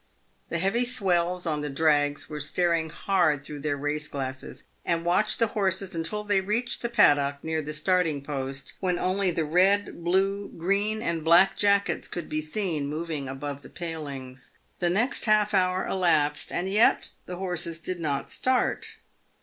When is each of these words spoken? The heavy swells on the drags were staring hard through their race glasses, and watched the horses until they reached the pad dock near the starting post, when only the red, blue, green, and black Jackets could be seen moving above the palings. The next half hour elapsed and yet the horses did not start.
The 0.49 0.57
heavy 0.57 0.83
swells 0.83 1.45
on 1.45 1.61
the 1.61 1.69
drags 1.69 2.27
were 2.27 2.39
staring 2.39 2.89
hard 2.89 3.43
through 3.45 3.59
their 3.59 3.77
race 3.77 4.07
glasses, 4.07 4.63
and 4.83 5.05
watched 5.05 5.37
the 5.37 5.49
horses 5.53 5.93
until 5.93 6.23
they 6.23 6.41
reached 6.41 6.81
the 6.81 6.89
pad 6.89 7.17
dock 7.17 7.43
near 7.43 7.61
the 7.61 7.71
starting 7.71 8.23
post, 8.23 8.73
when 8.79 8.97
only 8.97 9.29
the 9.29 9.45
red, 9.45 10.03
blue, 10.03 10.49
green, 10.57 11.03
and 11.03 11.23
black 11.23 11.55
Jackets 11.55 12.07
could 12.07 12.29
be 12.29 12.41
seen 12.41 12.87
moving 12.87 13.29
above 13.29 13.61
the 13.61 13.69
palings. 13.69 14.49
The 14.79 14.89
next 14.89 15.25
half 15.25 15.53
hour 15.53 15.85
elapsed 15.85 16.51
and 16.51 16.67
yet 16.67 17.09
the 17.27 17.35
horses 17.35 17.77
did 17.77 17.99
not 17.99 18.31
start. 18.31 18.95